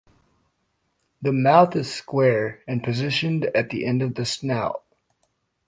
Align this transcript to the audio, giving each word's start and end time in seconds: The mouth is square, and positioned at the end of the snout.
The 1.21 1.31
mouth 1.31 1.75
is 1.75 1.93
square, 1.93 2.63
and 2.67 2.83
positioned 2.83 3.45
at 3.53 3.69
the 3.69 3.85
end 3.85 4.01
of 4.01 4.15
the 4.15 4.25
snout. 4.25 4.81